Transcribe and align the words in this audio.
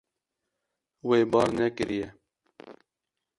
Wê 1.07 1.19
bar 1.31 1.49
nekiriye. 1.57 2.07